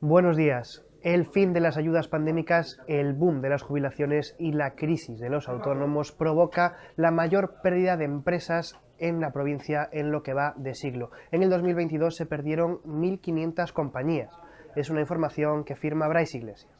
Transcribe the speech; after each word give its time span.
Buenos 0.00 0.36
días. 0.36 0.84
El 1.02 1.26
fin 1.26 1.52
de 1.52 1.60
las 1.60 1.76
ayudas 1.76 2.08
pandémicas, 2.08 2.80
el 2.86 3.14
boom 3.14 3.40
de 3.40 3.50
las 3.50 3.62
jubilaciones 3.62 4.36
y 4.38 4.52
la 4.52 4.74
crisis 4.74 5.20
de 5.20 5.28
los 5.28 5.48
autónomos 5.48 6.12
provoca 6.12 6.76
la 6.96 7.10
mayor 7.10 7.60
pérdida 7.62 7.96
de 7.96 8.04
empresas 8.04 8.80
en 8.98 9.20
la 9.20 9.32
provincia 9.32 9.88
en 9.92 10.10
lo 10.10 10.22
que 10.22 10.34
va 10.34 10.54
de 10.56 10.74
siglo. 10.74 11.10
En 11.30 11.42
el 11.42 11.50
2022 11.50 12.16
se 12.16 12.26
perdieron 12.26 12.80
1.500 12.84 13.72
compañías. 13.72 14.30
Es 14.76 14.88
una 14.88 15.00
información 15.00 15.64
que 15.64 15.76
firma 15.76 16.08
Bryce 16.08 16.38
Iglesias. 16.38 16.77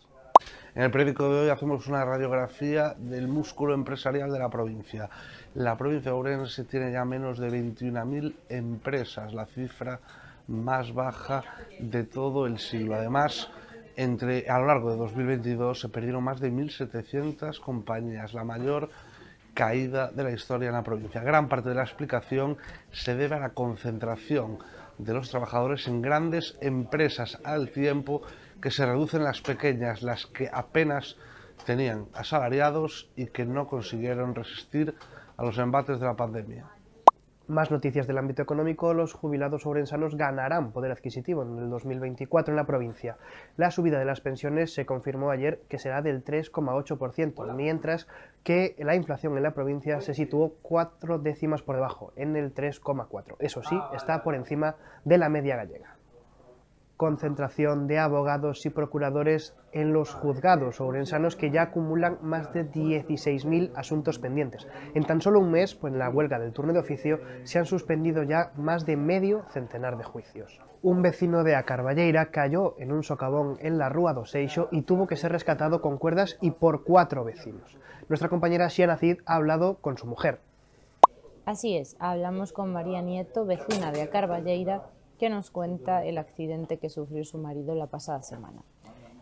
En 0.75 0.83
el 0.83 0.91
periódico 0.91 1.33
de 1.33 1.41
hoy 1.41 1.49
hacemos 1.49 1.87
una 1.89 2.05
radiografía 2.05 2.95
del 2.99 3.27
músculo 3.27 3.75
empresarial 3.75 4.31
de 4.31 4.39
la 4.39 4.51
provincia. 4.51 5.09
La 5.55 5.77
provincia 5.77 6.11
de 6.11 6.17
Ourense 6.17 6.65
tiene 6.65 6.93
ya 6.93 7.05
menos 7.05 7.39
de 7.39 7.49
21.000 7.49 8.35
empresas, 8.51 9.33
la 9.33 9.47
cifra 9.47 9.99
más 10.47 10.93
baja 10.93 11.43
de 11.81 12.05
todo 12.05 12.47
el 12.47 12.59
siglo. 12.59 12.97
Además, 12.97 13.51
entre, 13.97 14.49
a 14.49 14.59
lo 14.59 14.67
largo 14.67 14.91
de 14.91 14.99
2022 14.99 15.81
se 15.81 15.89
perdieron 15.89 16.23
más 16.23 16.39
de 16.39 16.53
1.700 16.53 17.61
compañías, 17.61 18.35
la 18.35 18.45
mayor 18.45 18.91
caída 19.59 20.13
de 20.13 20.23
la 20.23 20.31
historia 20.31 20.69
en 20.69 20.75
la 20.75 20.85
provincia. 20.85 21.21
Gran 21.21 21.49
parte 21.49 21.71
de 21.71 21.75
la 21.75 21.83
explicación 21.83 22.59
se 22.93 23.17
debe 23.17 23.35
a 23.35 23.41
la 23.41 23.55
concentración 23.55 24.59
de 24.99 25.13
los 25.13 25.31
trabajadores 25.31 25.89
en 25.89 26.01
grandes 26.01 26.57
empresas 26.61 27.41
al 27.43 27.71
tiempo 27.71 28.23
que 28.63 28.71
se 28.71 28.87
reducen 28.87 29.25
las 29.25 29.41
pequeñas, 29.41 30.03
las 30.03 30.27
que 30.27 30.49
apenas 30.53 31.17
tenían 31.67 32.07
asalariados 32.15 33.11
y 33.17 33.27
que 33.27 33.47
no 33.47 33.67
consiguieron 33.67 34.37
resistir 34.37 34.95
a 35.37 35.43
los 35.43 35.59
embates 35.59 35.99
de 35.99 36.07
la 36.07 36.15
pandemia. 36.15 36.78
Más 37.49 37.71
noticias 37.71 38.07
del 38.07 38.19
ámbito 38.19 38.43
económico, 38.43 38.93
los 38.93 39.15
jubilados 39.15 39.63
sobrensanos 39.63 40.17
ganarán 40.17 40.71
poder 40.71 40.93
adquisitivo 40.93 41.43
en 41.43 41.57
el 41.57 41.71
2024 41.71 42.53
en 42.53 42.57
la 42.57 42.67
provincia. 42.67 43.17
La 43.57 43.71
subida 43.71 43.99
de 43.99 44.05
las 44.05 44.21
pensiones 44.21 44.75
se 44.75 44.85
confirmó 44.85 45.31
ayer 45.31 45.63
que 45.67 45.79
será 45.79 46.03
del 46.03 46.23
3,8%, 46.23 47.55
mientras 47.55 48.07
que 48.45 48.77
la 48.79 48.95
inflación 48.97 49.35
en 49.39 49.45
la 49.45 49.55
provincia 49.55 50.03
se 50.03 50.13
situó 50.13 50.57
cuatro 50.61 51.19
décimas 51.19 51.63
por 51.63 51.77
debajo, 51.77 52.13
en 52.17 52.37
el 52.37 52.53
3,4%. 52.53 53.37
Eso 53.39 53.63
sí, 53.63 53.81
está 53.95 54.23
por 54.23 54.35
encima 54.35 54.77
de 55.07 55.17
la 55.17 55.31
media 55.31 55.57
gallega 55.57 55.98
concentración 56.99 57.87
de 57.87 58.01
abogados 58.01 58.67
y 58.67 58.71
procuradores 58.71 59.55
en 59.73 59.93
los 59.93 60.13
juzgados 60.13 60.81
ourensanos 60.81 61.37
que 61.37 61.51
ya 61.51 61.63
acumulan 61.63 62.19
más 62.21 62.53
de 62.53 62.69
16.000 62.69 63.71
asuntos 63.77 64.19
pendientes. 64.19 64.67
En 64.95 65.05
tan 65.05 65.23
solo 65.23 65.39
un 65.39 65.53
mes, 65.53 65.77
pues 65.77 65.93
en 65.93 66.01
la 66.01 66.11
huelga 66.11 66.41
del 66.41 66.53
turno 66.53 66.73
de 66.73 66.81
oficio, 66.81 67.21
se 67.45 67.61
han 67.61 67.67
suspendido 67.67 68.25
ya 68.25 68.51
más 68.57 68.85
de 68.85 68.97
medio 68.97 69.45
centenar 69.51 69.97
de 69.97 70.03
juicios. 70.03 70.61
Un 70.83 71.01
vecino 71.01 71.45
de 71.45 71.55
Acarballeira 71.55 72.31
cayó 72.33 72.75
en 72.79 72.91
un 72.91 73.05
socavón 73.05 73.59
en 73.61 73.79
la 73.79 73.89
Rúa 73.89 74.13
do 74.13 74.27
Seixo 74.27 74.69
y 74.73 74.83
tuvo 74.83 75.07
que 75.07 75.17
ser 75.17 75.31
rescatado 75.31 75.81
con 75.81 75.99
cuerdas 75.99 76.37
y 76.41 76.51
por 76.51 76.83
cuatro 76.83 77.25
vecinos. 77.25 77.79
Nuestra 78.09 78.29
compañera 78.29 78.71
Xiana 78.71 78.97
Cid 78.97 79.19
ha 79.25 79.37
hablado 79.37 79.77
con 79.77 79.99
su 79.99 80.07
mujer. 80.07 80.41
Así 81.47 81.77
es, 81.77 81.97
hablamos 82.01 82.53
con 82.53 82.73
María 82.73 83.03
Nieto, 83.03 83.47
vecina 83.47 83.93
de 83.93 84.03
Acarballeira, 84.03 84.83
que 85.19 85.31
nos 85.31 85.51
cuenta 85.51 86.05
el 86.05 86.17
accidente 86.17 86.79
que 86.79 86.89
sufrió 86.89 87.25
su 87.25 87.39
marido 87.39 87.75
la 87.75 87.89
pasada 87.89 88.23
semana. 88.23 88.63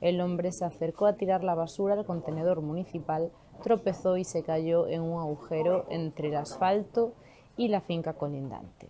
El 0.00 0.20
hombre 0.20 0.52
se 0.52 0.64
acercó 0.64 1.06
a 1.06 1.14
tirar 1.14 1.42
la 1.42 1.54
basura 1.54 1.94
al 1.94 2.04
contenedor 2.04 2.60
municipal, 2.60 3.32
tropezó 3.62 4.16
y 4.18 4.24
se 4.24 4.42
cayó 4.42 4.88
en 4.88 5.02
un 5.02 5.20
agujero 5.20 5.86
entre 5.88 6.28
el 6.28 6.36
asfalto 6.36 7.14
y 7.56 7.68
la 7.68 7.80
finca 7.80 8.12
colindante. 8.12 8.88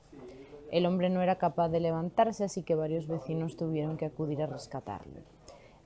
El 0.73 0.85
hombre 0.85 1.09
no 1.09 1.23
era 1.23 1.37
capaz 1.37 1.69
de 1.69 1.79
levantarse, 1.79 2.43
así 2.43 2.65
que 2.65 2.75
varios 2.75 3.07
vecinos 3.07 3.57
tuvieron 3.57 3.97
que 3.97 4.07
acudir 4.07 4.43
a 4.43 4.47
rescatarlo. 4.47 5.21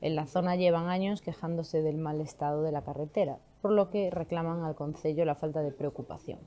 En 0.01 0.17
la 0.17 0.27
zona 0.27 0.57
llevan 0.57 0.89
años 0.89 1.21
quejándose 1.21 1.83
del 1.83 1.99
mal 1.99 2.23
estado 2.23 2.63
de 2.63 2.73
la 2.73 2.81
carretera, 2.81 3.37
por 3.61 3.73
lo 3.73 3.91
que 3.91 4.11
reclaman 4.11 4.65
al 4.65 4.75
Concello 4.75 5.27
la 5.27 5.35
falta 5.35 5.61
de 5.61 5.73
preocupación. 5.73 6.39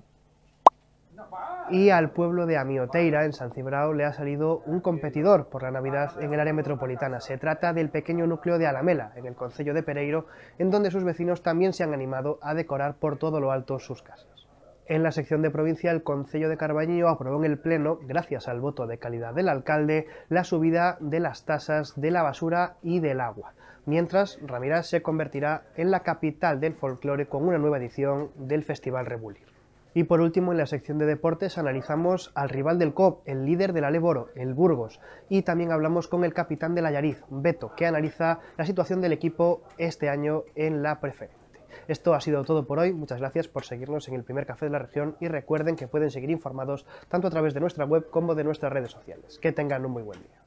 Y 1.69 1.89
al 1.89 2.11
pueblo 2.11 2.45
de 2.45 2.57
Amioteira, 2.57 3.25
en 3.25 3.33
San 3.33 3.51
Cibrao, 3.51 3.93
le 3.93 4.05
ha 4.05 4.13
salido 4.13 4.59
un 4.65 4.81
competidor 4.81 5.47
por 5.47 5.63
la 5.63 5.71
Navidad 5.71 6.21
en 6.21 6.33
el 6.33 6.39
área 6.39 6.53
metropolitana. 6.53 7.19
Se 7.19 7.37
trata 7.37 7.73
del 7.73 7.89
pequeño 7.89 8.27
núcleo 8.27 8.57
de 8.57 8.67
Alamela, 8.67 9.13
en 9.15 9.25
el 9.25 9.35
concello 9.35 9.73
de 9.73 9.83
Pereiro, 9.83 10.27
en 10.57 10.71
donde 10.71 10.91
sus 10.91 11.03
vecinos 11.03 11.41
también 11.41 11.73
se 11.73 11.83
han 11.83 11.93
animado 11.93 12.39
a 12.41 12.53
decorar 12.53 12.95
por 12.95 13.17
todo 13.17 13.39
lo 13.39 13.51
alto 13.51 13.79
sus 13.79 14.01
casas. 14.01 14.47
En 14.85 15.01
la 15.01 15.13
sección 15.13 15.41
de 15.41 15.49
provincia, 15.49 15.91
el 15.91 16.03
Concello 16.03 16.49
de 16.49 16.57
Carballiño 16.57 17.07
aprobó 17.07 17.37
en 17.37 17.49
el 17.49 17.57
Pleno, 17.57 17.99
gracias 18.01 18.49
al 18.49 18.59
voto 18.59 18.85
de 18.85 18.97
calidad 18.97 19.33
del 19.33 19.47
alcalde, 19.47 20.07
la 20.27 20.43
subida 20.43 20.97
de 20.99 21.21
las 21.21 21.45
tasas 21.45 21.93
de 21.95 22.11
la 22.11 22.21
basura 22.21 22.75
y 22.81 22.99
del 22.99 23.21
agua. 23.21 23.53
Mientras, 23.85 24.39
Ramirás 24.45 24.87
se 24.87 25.01
convertirá 25.01 25.63
en 25.77 25.89
la 25.89 26.01
capital 26.01 26.59
del 26.59 26.73
folclore 26.73 27.27
con 27.27 27.47
una 27.47 27.57
nueva 27.57 27.77
edición 27.77 28.31
del 28.35 28.63
Festival 28.63 29.05
Rebulir. 29.05 29.52
Y 29.93 30.05
por 30.05 30.21
último, 30.21 30.51
en 30.51 30.57
la 30.57 30.65
sección 30.65 30.97
de 30.97 31.05
deportes 31.05 31.57
analizamos 31.57 32.31
al 32.35 32.49
rival 32.49 32.79
del 32.79 32.93
COP, 32.93 33.27
el 33.27 33.45
líder 33.45 33.73
del 33.73 33.83
Aleboro, 33.83 34.29
el 34.35 34.53
Burgos. 34.53 34.99
Y 35.29 35.43
también 35.43 35.71
hablamos 35.71 36.07
con 36.07 36.23
el 36.23 36.33
capitán 36.33 36.73
de 36.73 36.81
la 36.81 36.91
Yariz, 36.91 37.23
Beto, 37.29 37.73
que 37.75 37.85
analiza 37.85 38.39
la 38.57 38.65
situación 38.65 39.01
del 39.01 39.13
equipo 39.13 39.61
este 39.77 40.09
año 40.09 40.43
en 40.55 40.81
la 40.81 40.99
preferente. 40.99 41.43
Esto 41.87 42.13
ha 42.13 42.21
sido 42.21 42.43
todo 42.43 42.65
por 42.65 42.79
hoy. 42.79 42.93
Muchas 42.93 43.19
gracias 43.19 43.47
por 43.47 43.65
seguirnos 43.65 44.07
en 44.07 44.15
el 44.15 44.23
primer 44.23 44.45
café 44.45 44.65
de 44.65 44.71
la 44.71 44.79
región 44.79 45.15
y 45.19 45.27
recuerden 45.27 45.75
que 45.75 45.87
pueden 45.87 46.11
seguir 46.11 46.29
informados 46.29 46.85
tanto 47.09 47.27
a 47.27 47.31
través 47.31 47.53
de 47.53 47.59
nuestra 47.59 47.85
web 47.85 48.09
como 48.09 48.35
de 48.35 48.43
nuestras 48.43 48.71
redes 48.71 48.91
sociales. 48.91 49.37
Que 49.39 49.51
tengan 49.51 49.85
un 49.85 49.91
muy 49.91 50.03
buen 50.03 50.19
día. 50.21 50.42